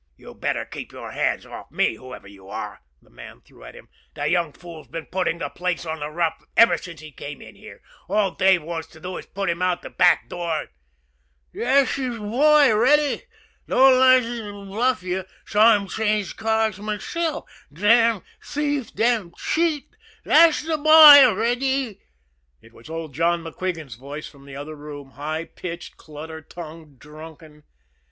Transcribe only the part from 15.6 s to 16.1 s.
him